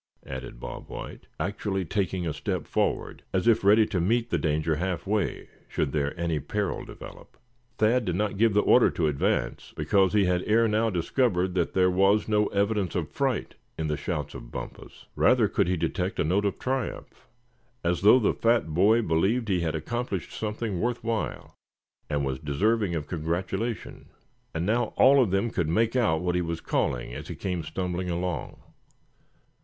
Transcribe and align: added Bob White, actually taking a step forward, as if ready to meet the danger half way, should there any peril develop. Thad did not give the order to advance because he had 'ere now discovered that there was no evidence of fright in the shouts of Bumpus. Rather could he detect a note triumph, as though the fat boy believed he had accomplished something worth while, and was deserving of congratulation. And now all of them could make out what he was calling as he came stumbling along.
added 0.25 0.59
Bob 0.59 0.89
White, 0.89 1.27
actually 1.39 1.85
taking 1.85 2.25
a 2.25 2.33
step 2.33 2.65
forward, 2.65 3.21
as 3.33 3.47
if 3.47 3.63
ready 3.63 3.85
to 3.85 4.01
meet 4.01 4.31
the 4.31 4.37
danger 4.39 4.77
half 4.77 5.05
way, 5.05 5.47
should 5.67 5.91
there 5.91 6.19
any 6.19 6.39
peril 6.39 6.83
develop. 6.83 7.37
Thad 7.77 8.05
did 8.05 8.15
not 8.15 8.39
give 8.39 8.55
the 8.55 8.61
order 8.63 8.89
to 8.89 9.05
advance 9.05 9.73
because 9.77 10.13
he 10.13 10.25
had 10.25 10.41
'ere 10.47 10.67
now 10.67 10.89
discovered 10.89 11.53
that 11.53 11.73
there 11.73 11.91
was 11.91 12.27
no 12.27 12.47
evidence 12.47 12.95
of 12.95 13.11
fright 13.11 13.53
in 13.77 13.89
the 13.89 13.95
shouts 13.95 14.33
of 14.33 14.49
Bumpus. 14.51 15.05
Rather 15.15 15.47
could 15.47 15.67
he 15.67 15.77
detect 15.77 16.19
a 16.19 16.23
note 16.23 16.59
triumph, 16.59 17.27
as 17.83 18.01
though 18.01 18.17
the 18.17 18.33
fat 18.33 18.69
boy 18.73 19.03
believed 19.03 19.49
he 19.49 19.59
had 19.59 19.75
accomplished 19.75 20.31
something 20.31 20.81
worth 20.81 21.03
while, 21.03 21.53
and 22.09 22.25
was 22.25 22.39
deserving 22.39 22.95
of 22.95 23.05
congratulation. 23.05 24.07
And 24.51 24.65
now 24.65 24.93
all 24.97 25.21
of 25.21 25.29
them 25.29 25.51
could 25.51 25.69
make 25.69 25.95
out 25.95 26.21
what 26.21 26.33
he 26.33 26.41
was 26.41 26.59
calling 26.59 27.13
as 27.13 27.27
he 27.27 27.35
came 27.35 27.61
stumbling 27.61 28.09
along. 28.09 28.63